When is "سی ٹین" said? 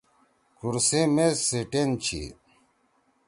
1.47-1.89